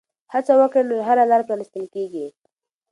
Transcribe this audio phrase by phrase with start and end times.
[0.03, 2.25] که هڅه وکړې نو هره لاره پرانیستل کېږي.